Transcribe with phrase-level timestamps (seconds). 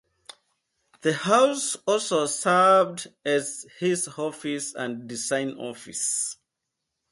[1.01, 6.37] The house also served as his office and design office.